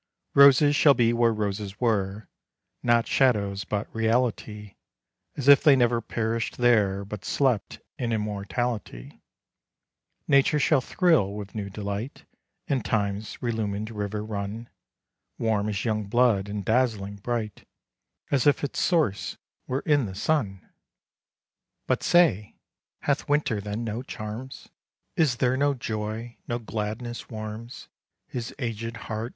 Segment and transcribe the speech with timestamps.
[0.33, 2.27] Roses shall be where roses were,
[2.81, 4.73] Not shadows, but reality;
[5.37, 9.21] As if they never perished there, But slept in immortality:
[10.27, 12.25] Nature shall thrill with new delight,
[12.67, 14.69] And Time's relumined river run
[15.37, 17.67] Warm as young blood, and dazzling bright,
[18.31, 19.37] As if its source
[19.67, 20.67] were in the sun!
[21.85, 22.55] But say,
[23.01, 24.67] hath Winter then no charms?
[25.15, 27.87] Is there no joy, no gladness warms
[28.25, 29.29] His aged heart?